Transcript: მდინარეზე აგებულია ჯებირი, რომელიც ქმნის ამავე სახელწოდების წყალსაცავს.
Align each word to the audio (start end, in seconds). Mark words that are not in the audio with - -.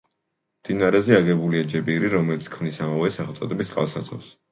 მდინარეზე 0.61 1.15
აგებულია 1.17 1.67
ჯებირი, 1.73 2.09
რომელიც 2.13 2.49
ქმნის 2.55 2.81
ამავე 2.87 3.11
სახელწოდების 3.17 3.71
წყალსაცავს. 3.75 4.33